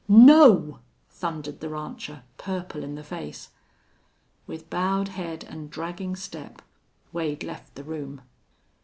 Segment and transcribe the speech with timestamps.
[0.07, 0.79] "No!"
[1.11, 3.49] thundered the rancher, purple in the face.
[4.47, 6.63] With bowed head and dragging step
[7.13, 8.21] Wade left the room.